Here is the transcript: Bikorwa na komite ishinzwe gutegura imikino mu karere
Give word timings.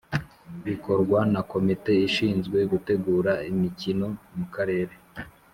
Bikorwa 0.67 1.19
na 1.33 1.41
komite 1.51 1.91
ishinzwe 2.07 2.57
gutegura 2.71 3.31
imikino 3.51 4.07
mu 4.37 4.45
karere 4.53 4.93